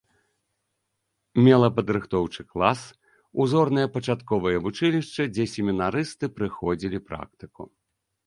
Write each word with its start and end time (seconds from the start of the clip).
Мела 1.47 1.67
падрыхтоўчы 1.79 2.41
клас, 2.53 2.81
узорнае 3.43 3.85
пачатковае 3.97 4.55
вучылішча, 4.67 5.23
дзе 5.37 5.45
семінарысты 5.53 6.25
прыходзілі 6.39 7.05
практыку. 7.11 7.63